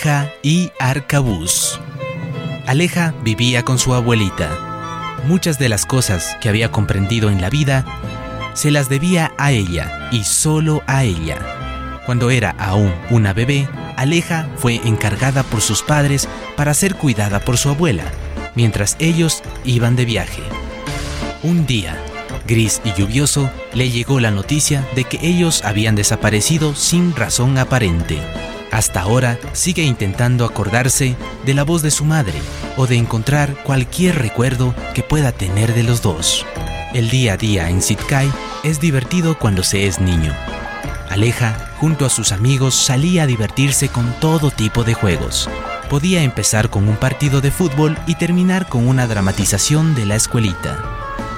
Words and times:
Aleja 0.00 0.32
y 0.42 0.72
Arcabuz. 0.78 1.78
Aleja 2.66 3.12
vivía 3.22 3.66
con 3.66 3.78
su 3.78 3.92
abuelita. 3.92 4.48
Muchas 5.26 5.58
de 5.58 5.68
las 5.68 5.84
cosas 5.84 6.38
que 6.40 6.48
había 6.48 6.72
comprendido 6.72 7.28
en 7.28 7.42
la 7.42 7.50
vida 7.50 7.84
se 8.54 8.70
las 8.70 8.88
debía 8.88 9.34
a 9.36 9.52
ella 9.52 10.08
y 10.10 10.24
solo 10.24 10.82
a 10.86 11.04
ella. 11.04 11.36
Cuando 12.06 12.30
era 12.30 12.54
aún 12.58 12.94
una 13.10 13.34
bebé, 13.34 13.68
Aleja 13.98 14.48
fue 14.56 14.80
encargada 14.84 15.42
por 15.42 15.60
sus 15.60 15.82
padres 15.82 16.30
para 16.56 16.72
ser 16.72 16.94
cuidada 16.94 17.40
por 17.40 17.58
su 17.58 17.68
abuela, 17.68 18.04
mientras 18.54 18.96
ellos 19.00 19.42
iban 19.66 19.96
de 19.96 20.06
viaje. 20.06 20.42
Un 21.42 21.66
día, 21.66 21.94
gris 22.46 22.80
y 22.84 22.94
lluvioso, 22.94 23.50
le 23.74 23.90
llegó 23.90 24.18
la 24.18 24.30
noticia 24.30 24.82
de 24.96 25.04
que 25.04 25.18
ellos 25.20 25.62
habían 25.62 25.94
desaparecido 25.94 26.74
sin 26.74 27.14
razón 27.14 27.58
aparente. 27.58 28.18
Hasta 28.70 29.00
ahora 29.00 29.38
sigue 29.52 29.82
intentando 29.82 30.44
acordarse 30.44 31.16
de 31.44 31.54
la 31.54 31.64
voz 31.64 31.82
de 31.82 31.90
su 31.90 32.04
madre 32.04 32.38
o 32.76 32.86
de 32.86 32.96
encontrar 32.96 33.62
cualquier 33.64 34.16
recuerdo 34.18 34.74
que 34.94 35.02
pueda 35.02 35.32
tener 35.32 35.74
de 35.74 35.82
los 35.82 36.02
dos. 36.02 36.46
El 36.94 37.10
día 37.10 37.34
a 37.34 37.36
día 37.36 37.68
en 37.68 37.82
Sitkai 37.82 38.30
es 38.62 38.80
divertido 38.80 39.38
cuando 39.38 39.64
se 39.64 39.86
es 39.86 40.00
niño. 40.00 40.34
Aleja, 41.08 41.72
junto 41.78 42.06
a 42.06 42.10
sus 42.10 42.30
amigos, 42.30 42.76
salía 42.76 43.24
a 43.24 43.26
divertirse 43.26 43.88
con 43.88 44.12
todo 44.20 44.52
tipo 44.52 44.84
de 44.84 44.94
juegos. 44.94 45.50
Podía 45.88 46.22
empezar 46.22 46.70
con 46.70 46.88
un 46.88 46.96
partido 46.96 47.40
de 47.40 47.50
fútbol 47.50 47.98
y 48.06 48.14
terminar 48.14 48.68
con 48.68 48.86
una 48.86 49.08
dramatización 49.08 49.96
de 49.96 50.06
la 50.06 50.14
escuelita. 50.14 50.78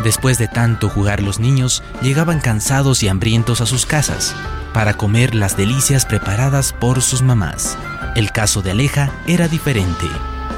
Después 0.04 0.36
de 0.36 0.48
tanto 0.48 0.90
jugar 0.90 1.22
los 1.22 1.38
niños, 1.38 1.82
llegaban 2.02 2.40
cansados 2.40 3.02
y 3.02 3.08
hambrientos 3.08 3.62
a 3.62 3.66
sus 3.66 3.86
casas 3.86 4.34
para 4.72 4.94
comer 4.94 5.34
las 5.34 5.56
delicias 5.56 6.06
preparadas 6.06 6.72
por 6.72 7.02
sus 7.02 7.22
mamás. 7.22 7.76
El 8.14 8.30
caso 8.32 8.62
de 8.62 8.72
Aleja 8.72 9.10
era 9.26 9.48
diferente. 9.48 10.06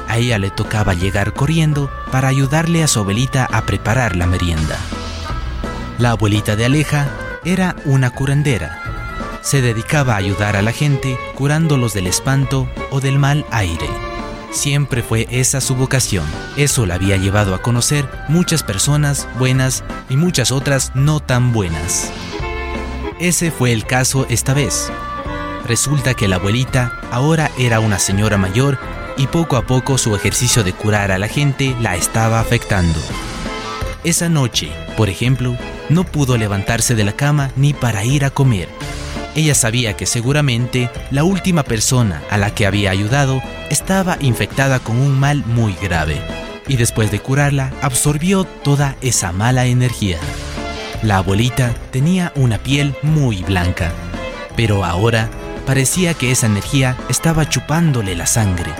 A 0.07 0.17
ella 0.17 0.37
le 0.39 0.51
tocaba 0.51 0.93
llegar 0.93 1.33
corriendo 1.33 1.89
para 2.11 2.27
ayudarle 2.27 2.83
a 2.83 2.87
su 2.87 2.99
abuelita 2.99 3.47
a 3.51 3.65
preparar 3.65 4.15
la 4.15 4.27
merienda. 4.27 4.77
La 5.97 6.11
abuelita 6.11 6.55
de 6.55 6.65
Aleja 6.65 7.07
era 7.43 7.75
una 7.85 8.09
curandera. 8.09 8.81
Se 9.41 9.61
dedicaba 9.61 10.13
a 10.13 10.17
ayudar 10.17 10.55
a 10.55 10.61
la 10.61 10.71
gente 10.71 11.17
curándolos 11.35 11.93
del 11.93 12.07
espanto 12.07 12.69
o 12.91 12.99
del 12.99 13.19
mal 13.19 13.45
aire. 13.51 13.87
Siempre 14.51 15.03
fue 15.03 15.27
esa 15.29 15.61
su 15.61 15.75
vocación. 15.75 16.25
Eso 16.55 16.85
la 16.85 16.95
había 16.95 17.17
llevado 17.17 17.53
a 17.53 17.61
conocer 17.61 18.09
muchas 18.29 18.63
personas 18.63 19.27
buenas 19.37 19.83
y 20.09 20.17
muchas 20.17 20.51
otras 20.51 20.91
no 20.95 21.19
tan 21.19 21.51
buenas. 21.51 22.11
Ese 23.19 23.49
fue 23.49 23.71
el 23.71 23.85
caso 23.85 24.25
esta 24.29 24.53
vez. 24.53 24.91
Resulta 25.65 26.13
que 26.13 26.27
la 26.27 26.35
abuelita 26.35 26.99
ahora 27.11 27.49
era 27.57 27.79
una 27.79 27.97
señora 27.97 28.37
mayor 28.37 28.77
y 29.17 29.27
poco 29.27 29.55
a 29.55 29.65
poco 29.65 29.97
su 29.97 30.13
ejercicio 30.15 30.65
de 30.65 30.73
curar 30.73 31.11
a 31.11 31.17
la 31.17 31.29
gente 31.29 31.75
la 31.79 31.95
estaba 31.95 32.41
afectando. 32.41 32.99
Esa 34.03 34.27
noche, 34.27 34.69
por 34.97 35.09
ejemplo, 35.09 35.57
no 35.87 36.03
pudo 36.03 36.37
levantarse 36.37 36.93
de 36.93 37.05
la 37.05 37.13
cama 37.13 37.51
ni 37.55 37.73
para 37.73 38.03
ir 38.03 38.25
a 38.25 38.31
comer. 38.31 38.67
Ella 39.33 39.55
sabía 39.55 39.95
que 39.95 40.05
seguramente 40.05 40.89
la 41.09 41.23
última 41.23 41.63
persona 41.63 42.21
a 42.29 42.37
la 42.37 42.53
que 42.53 42.65
había 42.65 42.91
ayudado 42.91 43.41
estaba 43.69 44.17
infectada 44.19 44.79
con 44.79 44.97
un 44.97 45.17
mal 45.17 45.43
muy 45.45 45.73
grave 45.81 46.21
y 46.67 46.75
después 46.75 47.11
de 47.11 47.19
curarla 47.19 47.71
absorbió 47.81 48.43
toda 48.43 48.97
esa 49.01 49.31
mala 49.31 49.67
energía. 49.67 50.19
La 51.01 51.17
abuelita 51.17 51.73
tenía 51.91 52.31
una 52.35 52.57
piel 52.57 52.95
muy 53.01 53.43
blanca, 53.43 53.91
pero 54.55 54.83
ahora 54.83 55.29
parecía 55.65 56.13
que 56.13 56.31
esa 56.31 56.47
energía 56.47 56.97
estaba 57.09 57.47
chupándole 57.49 58.15
la 58.15 58.25
sangre, 58.25 58.71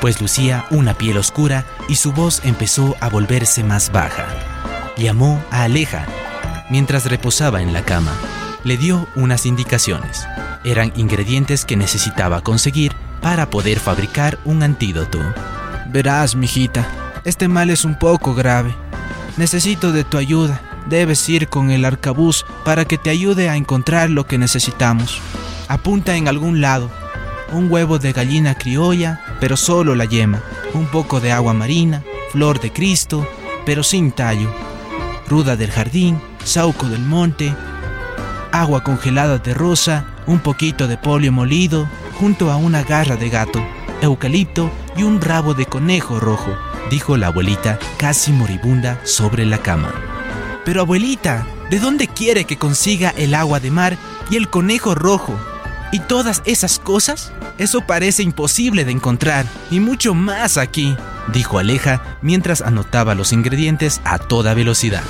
pues 0.00 0.20
lucía 0.20 0.66
una 0.70 0.94
piel 0.94 1.16
oscura 1.16 1.64
y 1.88 1.96
su 1.96 2.12
voz 2.12 2.42
empezó 2.44 2.96
a 3.00 3.08
volverse 3.08 3.64
más 3.64 3.90
baja. 3.90 4.26
Llamó 4.96 5.42
a 5.50 5.64
Aleja 5.64 6.06
mientras 6.70 7.06
reposaba 7.06 7.62
en 7.62 7.72
la 7.72 7.82
cama. 7.82 8.12
Le 8.64 8.76
dio 8.76 9.06
unas 9.14 9.46
indicaciones. 9.46 10.26
Eran 10.64 10.92
ingredientes 10.96 11.64
que 11.64 11.76
necesitaba 11.76 12.42
conseguir 12.42 12.92
para 13.22 13.48
poder 13.48 13.80
fabricar 13.80 14.38
un 14.44 14.62
antídoto. 14.62 15.18
Verás, 15.86 16.34
mijita, 16.34 16.86
este 17.24 17.48
mal 17.48 17.70
es 17.70 17.84
un 17.84 17.98
poco 17.98 18.34
grave. 18.34 18.74
Necesito 19.36 19.92
de 19.92 20.04
tu 20.04 20.18
ayuda 20.18 20.60
debes 20.88 21.28
ir 21.28 21.48
con 21.48 21.70
el 21.70 21.84
arcabuz 21.84 22.44
para 22.64 22.84
que 22.84 22.98
te 22.98 23.10
ayude 23.10 23.48
a 23.48 23.56
encontrar 23.56 24.10
lo 24.10 24.26
que 24.26 24.38
necesitamos. 24.38 25.20
Apunta 25.68 26.16
en 26.16 26.28
algún 26.28 26.60
lado. 26.60 26.90
Un 27.52 27.70
huevo 27.70 27.98
de 27.98 28.12
gallina 28.12 28.54
criolla, 28.54 29.20
pero 29.40 29.56
solo 29.56 29.94
la 29.94 30.04
yema. 30.04 30.42
Un 30.74 30.86
poco 30.86 31.20
de 31.20 31.32
agua 31.32 31.54
marina, 31.54 32.02
flor 32.32 32.60
de 32.60 32.72
Cristo, 32.72 33.26
pero 33.64 33.82
sin 33.82 34.12
tallo. 34.12 34.50
Ruda 35.28 35.56
del 35.56 35.70
jardín, 35.70 36.20
sauco 36.44 36.88
del 36.88 37.00
monte, 37.00 37.54
agua 38.52 38.82
congelada 38.82 39.38
de 39.38 39.54
rosa, 39.54 40.06
un 40.26 40.40
poquito 40.40 40.88
de 40.88 40.96
polio 40.96 41.32
molido, 41.32 41.88
junto 42.18 42.50
a 42.50 42.56
una 42.56 42.82
garra 42.82 43.16
de 43.16 43.28
gato, 43.28 43.64
eucalipto 44.00 44.70
y 44.96 45.02
un 45.02 45.20
rabo 45.20 45.54
de 45.54 45.66
conejo 45.66 46.18
rojo, 46.18 46.56
dijo 46.90 47.16
la 47.16 47.28
abuelita 47.28 47.78
casi 47.98 48.32
moribunda 48.32 49.00
sobre 49.04 49.44
la 49.44 49.58
cama. 49.58 49.92
Pero 50.64 50.82
abuelita, 50.82 51.46
¿de 51.70 51.78
dónde 51.78 52.08
quiere 52.08 52.44
que 52.44 52.58
consiga 52.58 53.10
el 53.16 53.34
agua 53.34 53.60
de 53.60 53.70
mar 53.70 53.96
y 54.30 54.36
el 54.36 54.48
conejo 54.48 54.94
rojo? 54.94 55.38
¿Y 55.90 56.00
todas 56.00 56.42
esas 56.44 56.78
cosas? 56.78 57.32
Eso 57.56 57.80
parece 57.80 58.22
imposible 58.22 58.84
de 58.84 58.92
encontrar, 58.92 59.46
y 59.70 59.80
mucho 59.80 60.14
más 60.14 60.58
aquí, 60.58 60.94
dijo 61.32 61.58
Aleja 61.58 62.02
mientras 62.20 62.60
anotaba 62.60 63.14
los 63.14 63.32
ingredientes 63.32 64.00
a 64.04 64.18
toda 64.18 64.54
velocidad. 64.54 65.02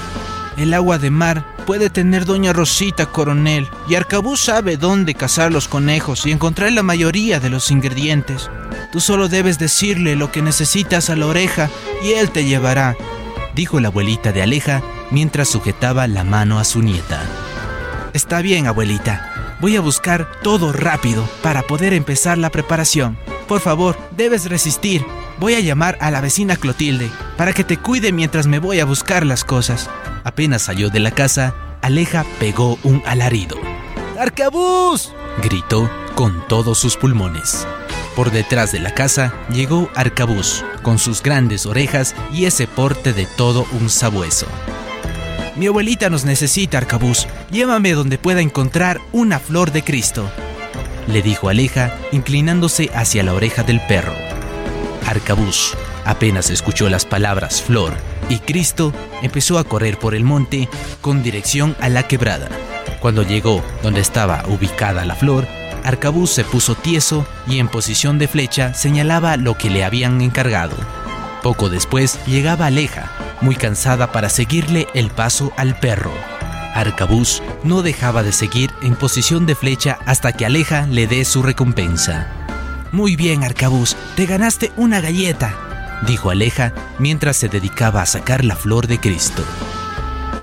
El 0.56 0.74
agua 0.74 0.98
de 0.98 1.10
mar 1.10 1.44
puede 1.66 1.90
tener 1.90 2.24
doña 2.24 2.52
Rosita 2.52 3.06
Coronel, 3.06 3.68
y 3.88 3.96
Arcabuz 3.96 4.40
sabe 4.40 4.76
dónde 4.76 5.14
cazar 5.14 5.52
los 5.52 5.68
conejos 5.68 6.26
y 6.26 6.32
encontrar 6.32 6.72
la 6.72 6.82
mayoría 6.82 7.40
de 7.40 7.50
los 7.50 7.70
ingredientes. 7.70 8.48
Tú 8.92 9.00
solo 9.00 9.28
debes 9.28 9.58
decirle 9.58 10.16
lo 10.16 10.30
que 10.32 10.42
necesitas 10.42 11.10
a 11.10 11.16
la 11.16 11.26
oreja 11.26 11.68
y 12.02 12.12
él 12.12 12.30
te 12.30 12.44
llevará, 12.44 12.96
dijo 13.54 13.80
la 13.80 13.88
abuelita 13.88 14.32
de 14.32 14.42
Aleja 14.42 14.82
mientras 15.10 15.48
sujetaba 15.48 16.06
la 16.06 16.24
mano 16.24 16.58
a 16.58 16.64
su 16.64 16.82
nieta. 16.82 17.22
Está 18.12 18.40
bien, 18.42 18.66
abuelita. 18.66 19.56
Voy 19.60 19.76
a 19.76 19.80
buscar 19.80 20.28
todo 20.42 20.72
rápido 20.72 21.28
para 21.42 21.62
poder 21.62 21.92
empezar 21.92 22.38
la 22.38 22.50
preparación. 22.50 23.18
Por 23.46 23.60
favor, 23.60 23.98
debes 24.16 24.48
resistir. 24.48 25.04
Voy 25.40 25.54
a 25.54 25.60
llamar 25.60 25.98
a 26.00 26.10
la 26.10 26.20
vecina 26.20 26.56
Clotilde 26.56 27.10
para 27.36 27.52
que 27.52 27.64
te 27.64 27.76
cuide 27.76 28.12
mientras 28.12 28.46
me 28.46 28.58
voy 28.58 28.80
a 28.80 28.84
buscar 28.84 29.26
las 29.26 29.44
cosas. 29.44 29.90
Apenas 30.24 30.62
salió 30.62 30.90
de 30.90 31.00
la 31.00 31.10
casa, 31.10 31.54
Aleja 31.82 32.24
pegó 32.38 32.78
un 32.82 33.02
alarido. 33.06 33.56
¡Arcabuz! 34.18 35.12
gritó 35.42 35.88
con 36.14 36.46
todos 36.48 36.78
sus 36.78 36.96
pulmones. 36.96 37.66
Por 38.16 38.32
detrás 38.32 38.72
de 38.72 38.80
la 38.80 38.92
casa 38.92 39.32
llegó 39.48 39.88
Arcabuz, 39.94 40.64
con 40.82 40.98
sus 40.98 41.22
grandes 41.22 41.66
orejas 41.66 42.16
y 42.32 42.46
ese 42.46 42.66
porte 42.66 43.12
de 43.12 43.26
todo 43.26 43.64
un 43.72 43.88
sabueso. 43.88 44.46
Mi 45.58 45.66
abuelita 45.66 46.08
nos 46.08 46.24
necesita, 46.24 46.78
Arcabuz. 46.78 47.26
Llévame 47.50 47.92
donde 47.92 48.16
pueda 48.16 48.40
encontrar 48.40 49.00
una 49.10 49.40
flor 49.40 49.72
de 49.72 49.82
Cristo, 49.82 50.30
le 51.08 51.20
dijo 51.20 51.48
Aleja, 51.48 51.92
inclinándose 52.12 52.90
hacia 52.94 53.24
la 53.24 53.34
oreja 53.34 53.64
del 53.64 53.80
perro. 53.88 54.14
Arcabuz 55.04 55.74
apenas 56.04 56.50
escuchó 56.50 56.88
las 56.88 57.04
palabras 57.04 57.60
flor 57.60 57.94
y 58.28 58.38
Cristo, 58.38 58.92
empezó 59.20 59.58
a 59.58 59.64
correr 59.64 59.98
por 59.98 60.14
el 60.14 60.22
monte 60.22 60.68
con 61.00 61.24
dirección 61.24 61.74
a 61.80 61.88
la 61.88 62.06
quebrada. 62.06 62.48
Cuando 63.00 63.24
llegó 63.24 63.64
donde 63.82 64.00
estaba 64.00 64.44
ubicada 64.46 65.04
la 65.04 65.16
flor, 65.16 65.48
Arcabuz 65.82 66.30
se 66.30 66.44
puso 66.44 66.76
tieso 66.76 67.26
y 67.48 67.58
en 67.58 67.66
posición 67.66 68.18
de 68.20 68.28
flecha 68.28 68.74
señalaba 68.74 69.36
lo 69.36 69.58
que 69.58 69.70
le 69.70 69.82
habían 69.82 70.20
encargado. 70.20 70.76
Poco 71.42 71.68
después 71.68 72.18
llegaba 72.26 72.66
Aleja, 72.66 73.10
muy 73.40 73.56
cansada 73.56 74.12
para 74.12 74.28
seguirle 74.28 74.86
el 74.94 75.10
paso 75.10 75.52
al 75.56 75.78
perro. 75.78 76.12
Arcabuz 76.74 77.42
no 77.64 77.82
dejaba 77.82 78.22
de 78.22 78.32
seguir 78.32 78.70
en 78.82 78.94
posición 78.94 79.46
de 79.46 79.54
flecha 79.54 79.98
hasta 80.06 80.32
que 80.32 80.46
Aleja 80.46 80.86
le 80.86 81.06
dé 81.06 81.24
su 81.24 81.42
recompensa. 81.42 82.28
Muy 82.92 83.16
bien, 83.16 83.44
Arcabuz, 83.44 83.96
te 84.16 84.26
ganaste 84.26 84.72
una 84.76 85.00
galleta, 85.00 85.54
dijo 86.06 86.30
Aleja 86.30 86.72
mientras 86.98 87.36
se 87.36 87.48
dedicaba 87.48 88.02
a 88.02 88.06
sacar 88.06 88.44
la 88.44 88.56
flor 88.56 88.86
de 88.86 88.98
Cristo. 88.98 89.42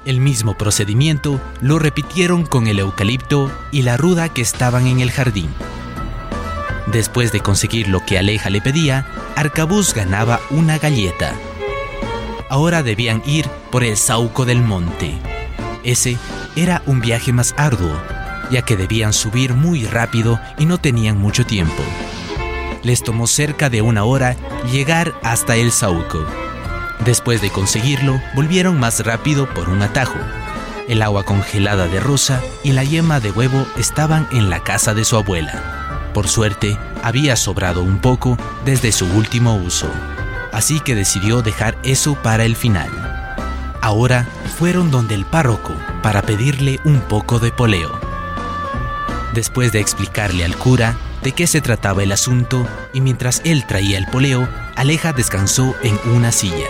El 0.06 0.20
mismo 0.20 0.56
procedimiento 0.56 1.42
lo 1.62 1.80
repitieron 1.80 2.46
con 2.46 2.68
el 2.68 2.80
eucalipto 2.80 3.52
y 3.72 3.82
la 3.82 3.98
ruda 3.98 4.30
que 4.30 4.42
estaban 4.42 4.86
en 4.86 5.00
el 5.00 5.12
jardín. 5.12 5.50
Después 6.86 7.32
de 7.32 7.40
conseguir 7.40 7.88
lo 7.88 8.06
que 8.06 8.20
Aleja 8.20 8.52
le 8.52 8.62
pedía, 8.62 9.08
Arcabuz 9.36 9.96
ganaba 9.96 10.40
una 10.52 10.78
galleta. 10.78 11.34
Ahora 12.50 12.84
debían 12.84 13.24
ir 13.26 13.48
por 13.72 13.84
el 13.84 13.98
Sauco 13.98 14.46
del 14.46 14.62
Monte. 14.62 15.18
Ese 15.84 16.18
era 16.56 16.82
un 16.86 17.02
viaje 17.02 17.34
más 17.34 17.54
arduo, 17.58 17.96
ya 18.52 18.62
que 18.62 18.78
debían 18.78 19.14
subir 19.14 19.54
muy 19.54 19.86
rápido 19.86 20.40
y 20.58 20.66
no 20.66 20.78
tenían 20.78 21.18
mucho 21.18 21.46
tiempo. 21.46 21.84
les 22.84 23.02
tomó 23.02 23.26
cerca 23.26 23.72
de 23.72 23.82
una 23.82 24.04
hora 24.04 24.36
llegar 24.72 25.16
hasta 25.24 25.56
el 25.56 25.72
Saúco. 25.72 26.24
Después 27.04 27.42
de 27.42 27.50
conseguirlo, 27.50 28.22
volvieron 28.36 28.80
más 28.80 29.04
rápido 29.04 29.52
por 29.52 29.70
un 29.70 29.82
atajo. 29.82 30.20
El 30.88 31.02
agua 31.02 31.24
congelada 31.24 31.88
de 31.88 32.00
Rosa 32.00 32.42
y 32.64 32.74
la 32.74 32.84
yema 32.84 33.20
de 33.20 33.32
huevo 33.32 33.66
estaban 33.76 34.28
en 34.32 34.52
la 34.52 34.64
casa 34.64 34.94
de 34.94 35.04
su 35.04 35.18
abuela. 35.18 36.12
Por 36.14 36.28
suerte, 36.28 36.78
había 37.04 37.36
sobrado 37.36 37.82
un 37.82 37.98
poco 37.98 38.38
desde 38.66 38.92
su 38.92 39.08
último 39.08 39.56
uso, 39.56 39.90
así 40.56 40.80
que 40.80 40.96
decidió 40.96 41.42
dejar 41.42 41.78
eso 41.84 42.16
para 42.24 42.46
el 42.46 42.56
final. 42.56 42.90
Ahora 43.82 44.26
fueron 44.58 44.90
donde 44.90 45.14
el 45.14 45.26
párroco 45.26 45.76
para 46.02 46.22
pedirle 46.22 46.80
un 46.86 47.02
poco 47.02 47.40
de 47.40 47.52
poleo. 47.52 47.92
Después 49.34 49.74
de 49.74 49.82
explicarle 49.82 50.46
al 50.46 50.56
cura 50.56 50.96
de 51.24 51.34
qué 51.34 51.46
se 51.46 51.60
trataba 51.60 52.04
el 52.04 52.14
asunto 52.14 52.66
y 52.94 53.02
mientras 53.02 53.42
él 53.44 53.66
traía 53.68 53.98
el 53.98 54.08
poleo, 54.08 54.48
Aleja 54.78 55.12
descansó 55.12 55.76
en 55.84 56.00
una 56.16 56.32
silla. 56.32 56.68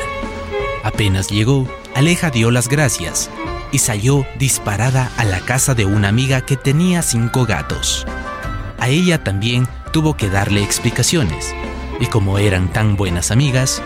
Apenas 0.83 1.29
llegó, 1.29 1.67
Aleja 1.93 2.31
dio 2.31 2.49
las 2.49 2.67
gracias 2.67 3.29
y 3.71 3.77
salió 3.77 4.25
disparada 4.39 5.11
a 5.17 5.25
la 5.25 5.41
casa 5.41 5.75
de 5.75 5.85
una 5.85 6.07
amiga 6.07 6.41
que 6.41 6.57
tenía 6.57 7.03
cinco 7.03 7.45
gatos. 7.45 8.07
A 8.79 8.89
ella 8.89 9.23
también 9.23 9.67
tuvo 9.91 10.17
que 10.17 10.27
darle 10.27 10.63
explicaciones, 10.63 11.53
y 12.00 12.07
como 12.07 12.38
eran 12.38 12.71
tan 12.71 12.95
buenas 12.95 13.31
amigas, 13.31 13.81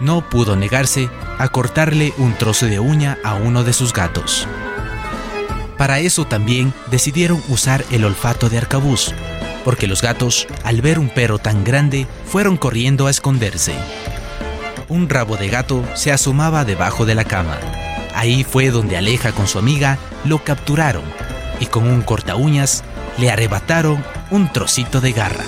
no 0.00 0.28
pudo 0.28 0.56
negarse 0.56 1.10
a 1.38 1.48
cortarle 1.48 2.12
un 2.18 2.34
trozo 2.34 2.66
de 2.66 2.80
uña 2.80 3.18
a 3.24 3.34
uno 3.34 3.64
de 3.64 3.72
sus 3.72 3.92
gatos. 3.92 4.46
Para 5.76 6.00
eso 6.00 6.26
también 6.26 6.74
decidieron 6.90 7.42
usar 7.48 7.84
el 7.90 8.04
olfato 8.04 8.48
de 8.48 8.58
arcabuz, 8.58 9.14
porque 9.64 9.86
los 9.86 10.02
gatos, 10.02 10.46
al 10.64 10.82
ver 10.82 10.98
un 10.98 11.08
perro 11.08 11.38
tan 11.38 11.64
grande, 11.64 12.06
fueron 12.26 12.56
corriendo 12.56 13.06
a 13.06 13.10
esconderse. 13.10 13.74
Un 14.88 15.08
rabo 15.08 15.36
de 15.36 15.48
gato 15.48 15.84
se 15.94 16.12
asomaba 16.12 16.64
debajo 16.64 17.06
de 17.06 17.14
la 17.14 17.24
cama. 17.24 17.58
Ahí 18.14 18.44
fue 18.44 18.70
donde 18.70 18.96
Aleja 18.96 19.32
con 19.32 19.46
su 19.46 19.58
amiga 19.58 19.98
lo 20.24 20.42
capturaron 20.42 21.04
y 21.60 21.66
con 21.66 21.86
un 21.86 22.02
corta 22.02 22.36
uñas 22.36 22.82
le 23.18 23.30
arrebataron 23.30 24.04
un 24.30 24.52
trocito 24.52 25.00
de 25.00 25.12
garra. 25.12 25.44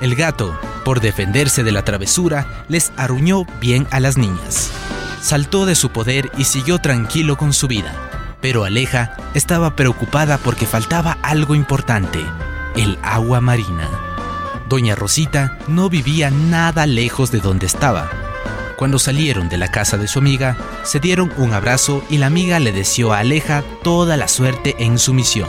El 0.00 0.14
gato, 0.14 0.58
por 0.86 1.00
defenderse 1.00 1.64
de 1.64 1.72
la 1.72 1.82
travesura, 1.82 2.46
les 2.68 2.92
arruñó 2.96 3.44
bien 3.60 3.88
a 3.90 3.98
las 3.98 4.16
niñas. 4.16 4.70
Saltó 5.20 5.66
de 5.66 5.74
su 5.74 5.90
poder 5.90 6.30
y 6.38 6.44
siguió 6.44 6.78
tranquilo 6.78 7.36
con 7.36 7.52
su 7.52 7.66
vida. 7.66 7.92
Pero 8.40 8.62
Aleja 8.62 9.16
estaba 9.34 9.74
preocupada 9.74 10.38
porque 10.38 10.64
faltaba 10.64 11.18
algo 11.22 11.56
importante, 11.56 12.20
el 12.76 13.00
agua 13.02 13.40
marina. 13.40 13.90
Doña 14.68 14.94
Rosita 14.94 15.58
no 15.66 15.88
vivía 15.88 16.30
nada 16.30 16.86
lejos 16.86 17.32
de 17.32 17.40
donde 17.40 17.66
estaba. 17.66 18.08
Cuando 18.76 19.00
salieron 19.00 19.48
de 19.48 19.56
la 19.56 19.72
casa 19.72 19.96
de 19.96 20.06
su 20.06 20.20
amiga, 20.20 20.56
se 20.84 21.00
dieron 21.00 21.32
un 21.36 21.52
abrazo 21.52 22.04
y 22.08 22.18
la 22.18 22.26
amiga 22.26 22.60
le 22.60 22.70
deseó 22.70 23.12
a 23.12 23.18
Aleja 23.18 23.64
toda 23.82 24.16
la 24.16 24.28
suerte 24.28 24.76
en 24.78 25.00
su 25.00 25.14
misión. 25.14 25.48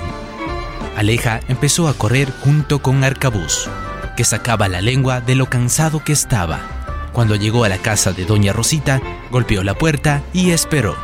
Aleja 0.95 1.41
empezó 1.47 1.89
a 1.89 1.93
correr 1.93 2.33
junto 2.41 2.79
con 2.79 3.03
Arcabuz, 3.03 3.69
que 4.17 4.25
sacaba 4.25 4.67
la 4.67 4.81
lengua 4.81 5.21
de 5.21 5.35
lo 5.35 5.45
cansado 5.45 6.03
que 6.03 6.11
estaba. 6.11 6.59
Cuando 7.13 7.35
llegó 7.35 7.63
a 7.63 7.69
la 7.69 7.77
casa 7.77 8.11
de 8.11 8.25
Doña 8.25 8.51
Rosita, 8.51 8.99
golpeó 9.31 9.63
la 9.63 9.75
puerta 9.75 10.23
y 10.33 10.51
esperó. 10.51 10.97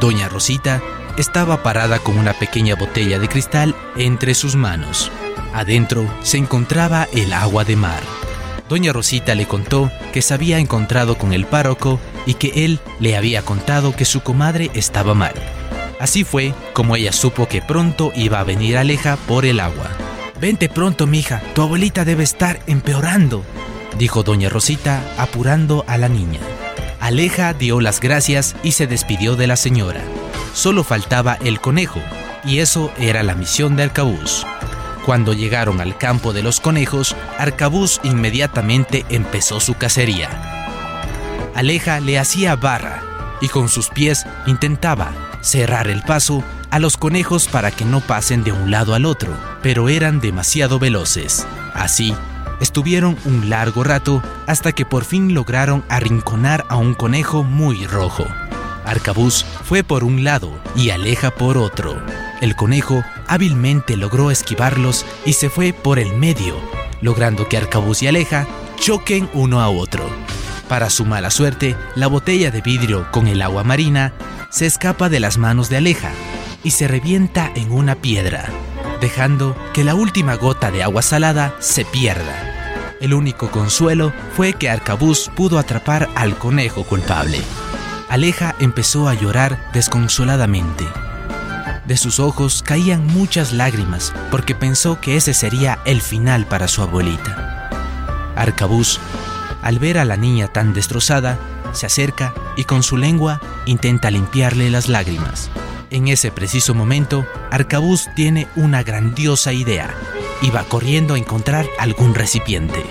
Doña 0.00 0.28
Rosita 0.28 0.80
estaba 1.16 1.62
parada 1.62 1.98
con 1.98 2.18
una 2.18 2.34
pequeña 2.34 2.76
botella 2.76 3.18
de 3.18 3.28
cristal 3.28 3.74
entre 3.96 4.34
sus 4.34 4.54
manos. 4.54 5.10
Adentro 5.54 6.06
se 6.22 6.36
encontraba 6.36 7.08
el 7.12 7.32
agua 7.32 7.64
de 7.64 7.74
mar. 7.74 8.02
Doña 8.68 8.92
Rosita 8.92 9.34
le 9.34 9.46
contó 9.46 9.90
que 10.12 10.20
se 10.20 10.34
había 10.34 10.58
encontrado 10.58 11.16
con 11.16 11.32
el 11.32 11.46
párroco 11.46 11.98
y 12.26 12.34
que 12.34 12.64
él 12.66 12.80
le 13.00 13.16
había 13.16 13.42
contado 13.42 13.96
que 13.96 14.04
su 14.04 14.20
comadre 14.20 14.70
estaba 14.74 15.14
mal. 15.14 15.34
Así 15.98 16.22
fue 16.22 16.52
como 16.74 16.96
ella 16.96 17.12
supo 17.12 17.48
que 17.48 17.62
pronto 17.62 18.12
iba 18.14 18.40
a 18.40 18.44
venir 18.44 18.76
Aleja 18.76 19.16
por 19.26 19.46
el 19.46 19.58
agua. 19.58 19.88
Vente 20.40 20.68
pronto, 20.68 21.06
mija, 21.06 21.42
tu 21.54 21.62
abuelita 21.62 22.04
debe 22.04 22.22
estar 22.22 22.60
empeorando, 22.66 23.44
dijo 23.98 24.22
doña 24.22 24.48
Rosita 24.48 25.02
apurando 25.18 25.84
a 25.88 25.98
la 25.98 26.08
niña. 26.08 26.38
Aleja 27.00 27.54
dio 27.54 27.80
las 27.80 28.00
gracias 28.00 28.54
y 28.62 28.72
se 28.72 28.86
despidió 28.86 29.34
de 29.34 29.48
la 29.48 29.56
señora. 29.56 30.02
Solo 30.54 30.84
faltaba 30.84 31.38
el 31.42 31.60
conejo, 31.60 32.00
y 32.44 32.58
eso 32.58 32.92
era 32.98 33.24
la 33.24 33.34
misión 33.34 33.74
de 33.74 33.84
Arcabuz. 33.84 34.46
Cuando 35.04 35.32
llegaron 35.32 35.80
al 35.80 35.98
campo 35.98 36.32
de 36.32 36.42
los 36.42 36.60
conejos, 36.60 37.16
Arcabuz 37.38 38.00
inmediatamente 38.04 39.06
empezó 39.08 39.58
su 39.58 39.74
cacería. 39.74 40.28
Aleja 41.54 41.98
le 41.98 42.18
hacía 42.18 42.54
barra 42.54 43.02
y 43.40 43.48
con 43.48 43.68
sus 43.68 43.88
pies 43.88 44.24
intentaba 44.46 45.12
cerrar 45.40 45.88
el 45.88 46.02
paso 46.02 46.44
a 46.70 46.78
los 46.78 46.96
conejos 46.96 47.48
para 47.48 47.70
que 47.70 47.84
no 47.84 48.00
pasen 48.00 48.44
de 48.44 48.52
un 48.52 48.70
lado 48.70 48.94
al 48.94 49.04
otro, 49.04 49.32
pero 49.62 49.88
eran 49.88 50.20
demasiado 50.20 50.78
veloces. 50.78 51.46
Así, 51.74 52.14
estuvieron 52.60 53.16
un 53.24 53.48
largo 53.48 53.84
rato 53.84 54.22
hasta 54.46 54.72
que 54.72 54.84
por 54.84 55.04
fin 55.04 55.34
lograron 55.34 55.84
arrinconar 55.88 56.64
a 56.68 56.76
un 56.76 56.94
conejo 56.94 57.42
muy 57.42 57.86
rojo. 57.86 58.26
Arcabuz 58.84 59.44
fue 59.64 59.82
por 59.82 60.04
un 60.04 60.24
lado 60.24 60.50
y 60.74 60.90
Aleja 60.90 61.30
por 61.30 61.58
otro. 61.58 62.00
El 62.40 62.56
conejo 62.56 63.02
hábilmente 63.26 63.96
logró 63.96 64.30
esquivarlos 64.30 65.04
y 65.26 65.34
se 65.34 65.50
fue 65.50 65.72
por 65.72 65.98
el 65.98 66.14
medio, 66.14 66.56
logrando 67.00 67.48
que 67.48 67.56
Arcabuz 67.56 68.02
y 68.02 68.06
Aleja 68.06 68.46
choquen 68.76 69.28
uno 69.34 69.60
a 69.60 69.68
otro. 69.68 70.08
Para 70.68 70.90
su 70.90 71.04
mala 71.04 71.30
suerte, 71.30 71.76
la 71.94 72.06
botella 72.06 72.50
de 72.50 72.60
vidrio 72.60 73.06
con 73.10 73.26
el 73.26 73.42
agua 73.42 73.64
marina 73.64 74.12
se 74.50 74.66
escapa 74.66 75.08
de 75.08 75.20
las 75.20 75.38
manos 75.38 75.68
de 75.68 75.78
Aleja 75.78 76.10
y 76.62 76.70
se 76.72 76.88
revienta 76.88 77.50
en 77.54 77.72
una 77.72 77.94
piedra, 77.96 78.46
dejando 79.00 79.56
que 79.72 79.84
la 79.84 79.94
última 79.94 80.34
gota 80.34 80.70
de 80.70 80.82
agua 80.82 81.02
salada 81.02 81.54
se 81.60 81.84
pierda. 81.84 82.96
El 83.00 83.14
único 83.14 83.50
consuelo 83.50 84.12
fue 84.34 84.54
que 84.54 84.68
Arcabuz 84.68 85.30
pudo 85.36 85.58
atrapar 85.58 86.08
al 86.14 86.36
conejo 86.36 86.84
culpable. 86.84 87.40
Aleja 88.08 88.56
empezó 88.58 89.08
a 89.08 89.14
llorar 89.14 89.70
desconsoladamente. 89.72 90.84
De 91.86 91.96
sus 91.96 92.20
ojos 92.20 92.62
caían 92.62 93.06
muchas 93.06 93.52
lágrimas 93.52 94.12
porque 94.30 94.54
pensó 94.54 95.00
que 95.00 95.16
ese 95.16 95.32
sería 95.32 95.78
el 95.84 96.02
final 96.02 96.46
para 96.46 96.68
su 96.68 96.82
abuelita. 96.82 97.70
Arcabuz, 98.34 98.98
al 99.62 99.78
ver 99.78 99.98
a 99.98 100.04
la 100.04 100.16
niña 100.16 100.48
tan 100.48 100.74
destrozada, 100.74 101.38
se 101.72 101.86
acerca 101.86 102.34
y 102.56 102.64
con 102.64 102.82
su 102.82 102.96
lengua 102.96 103.40
intenta 103.66 104.10
limpiarle 104.10 104.70
las 104.70 104.88
lágrimas. 104.88 105.50
En 105.90 106.08
ese 106.08 106.30
preciso 106.30 106.74
momento, 106.74 107.26
Arcabuz 107.50 108.08
tiene 108.14 108.46
una 108.56 108.82
grandiosa 108.82 109.54
idea 109.54 109.94
y 110.42 110.50
va 110.50 110.64
corriendo 110.64 111.14
a 111.14 111.18
encontrar 111.18 111.66
algún 111.78 112.14
recipiente. 112.14 112.84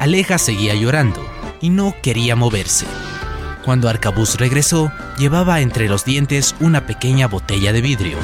Aleja 0.00 0.38
seguía 0.38 0.74
llorando 0.74 1.26
y 1.60 1.68
no 1.68 1.94
quería 2.02 2.36
moverse. 2.36 2.86
Cuando 3.66 3.90
Arcabuz 3.90 4.36
regresó, 4.36 4.90
llevaba 5.18 5.60
entre 5.60 5.90
los 5.90 6.06
dientes 6.06 6.54
una 6.58 6.86
pequeña 6.86 7.28
botella 7.28 7.74
de 7.74 7.82
vidrio. 7.82 8.16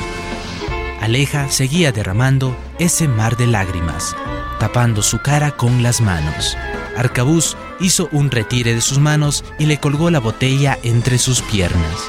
Aleja 1.02 1.50
seguía 1.50 1.92
derramando 1.92 2.56
ese 2.78 3.08
mar 3.08 3.36
de 3.36 3.46
lágrimas, 3.46 4.16
tapando 4.58 5.02
su 5.02 5.18
cara 5.18 5.50
con 5.50 5.82
las 5.82 6.00
manos. 6.00 6.56
Arcabuz 6.96 7.58
hizo 7.78 8.08
un 8.10 8.30
retire 8.30 8.74
de 8.74 8.80
sus 8.80 8.98
manos 8.98 9.44
y 9.58 9.66
le 9.66 9.78
colgó 9.78 10.08
la 10.10 10.20
botella 10.20 10.78
entre 10.82 11.18
sus 11.18 11.42
piernas. 11.42 12.08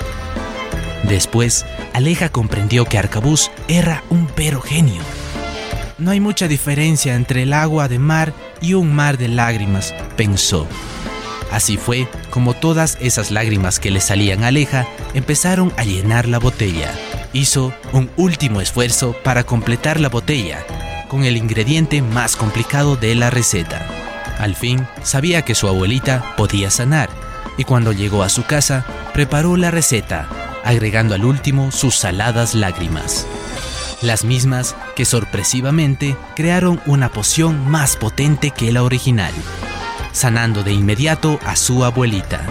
Después, 1.04 1.66
Aleja 1.96 2.28
comprendió 2.28 2.84
que 2.84 2.98
Arcabuz 2.98 3.52
era 3.70 4.04
un 4.10 4.28
pero 4.28 4.60
genio. 4.60 5.02
No 5.98 6.12
hay 6.12 6.20
mucha 6.20 6.50
diferencia 6.50 7.16
entre 7.16 7.44
el 7.44 7.54
agua 7.54 7.88
de 7.88 8.00
mar 8.00 8.34
y 8.60 8.74
un 8.74 8.94
mar 8.94 9.18
de 9.18 9.30
lágrimas, 9.30 9.96
pensó. 10.18 10.68
Así 11.54 11.78
fue 11.78 12.10
como 12.32 12.54
todas 12.54 12.98
esas 13.00 13.32
lágrimas 13.32 13.80
que 13.80 13.92
le 13.92 14.02
salían 14.02 14.44
a 14.44 14.48
Aleja 14.48 14.86
empezaron 15.14 15.72
a 15.78 15.86
llenar 15.86 16.28
la 16.28 16.38
botella. 16.38 16.92
Hizo 17.32 17.74
un 17.94 18.10
último 18.18 18.60
esfuerzo 18.60 19.16
para 19.24 19.46
completar 19.46 20.02
la 20.02 20.10
botella 20.10 20.66
con 21.08 21.24
el 21.24 21.38
ingrediente 21.38 22.02
más 22.02 22.36
complicado 22.36 22.98
de 22.98 23.16
la 23.16 23.30
receta. 23.30 23.88
Al 24.38 24.56
fin, 24.56 24.86
sabía 25.02 25.44
que 25.44 25.56
su 25.56 25.70
abuelita 25.70 26.36
podía 26.36 26.70
sanar 26.72 27.10
y 27.58 27.64
cuando 27.64 27.94
llegó 27.94 28.22
a 28.22 28.28
su 28.28 28.44
casa, 28.44 28.86
preparó 29.14 29.56
la 29.56 29.72
receta, 29.72 30.28
agregando 30.66 31.16
al 31.16 31.24
último 31.24 31.72
sus 31.72 31.96
saladas 31.96 32.56
lágrimas. 32.56 33.26
Las 34.02 34.26
mismas 34.26 34.76
que 34.96 35.06
sorpresivamente 35.06 36.18
crearon 36.36 36.82
una 36.86 37.10
poción 37.10 37.70
más 37.70 37.96
potente 37.96 38.52
que 38.52 38.72
la 38.72 38.84
original, 38.84 39.34
sanando 40.12 40.64
de 40.64 40.74
inmediato 40.74 41.40
a 41.46 41.56
su 41.56 41.86
abuelita. 41.86 42.42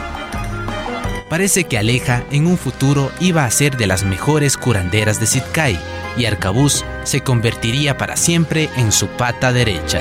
Parece 1.29 1.65
que 1.65 1.79
Aleja 1.79 2.25
en 2.31 2.47
un 2.47 2.57
futuro 2.57 3.11
iba 3.21 3.45
a 3.45 3.51
ser 3.51 3.77
de 3.77 3.87
las 3.87 4.05
mejores 4.05 4.57
curanderas 4.57 5.21
de 5.21 5.27
Sitkai 5.27 5.79
y 6.17 6.27
Arcabuz 6.27 6.85
se 7.03 7.23
convertiría 7.23 7.99
para 7.99 8.17
siempre 8.17 8.71
en 8.77 8.93
su 8.93 9.09
pata 9.09 9.53
derecha. 9.53 10.01